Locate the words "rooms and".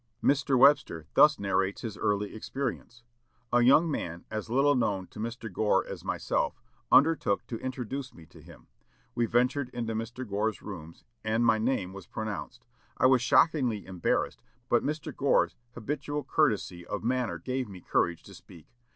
10.63-11.45